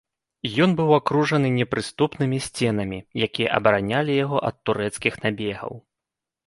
[0.65, 5.71] Ён быў акружаны непрыступнымі сценамі, якія абаранялі яго ад турэцкіх набегаў.